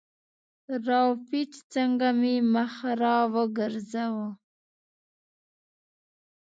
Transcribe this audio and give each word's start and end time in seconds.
را 0.85 1.01
و 1.09 1.11
پېچ، 1.27 1.51
څنګه 1.73 2.09
مې 2.19 2.35
مخ 2.53 2.73
را 3.01 3.17
وګرځاوه. 3.33 4.27